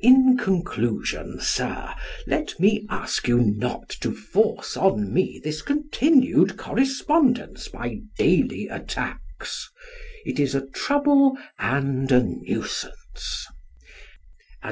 In 0.00 0.36
conclusion, 0.36 1.38
Sir, 1.38 1.94
let 2.26 2.58
me 2.58 2.84
ask 2.90 3.28
you 3.28 3.38
not 3.40 3.88
to 4.00 4.10
force 4.10 4.76
on 4.76 5.12
me 5.14 5.40
this 5.44 5.62
continued 5.62 6.56
correspondence 6.56 7.68
by 7.68 8.00
daily 8.18 8.66
attacks. 8.66 9.70
It 10.26 10.40
is 10.40 10.56
a 10.56 10.66
trouble 10.66 11.38
and 11.56 12.10
a 12.10 12.20
nuisance. 12.20 13.46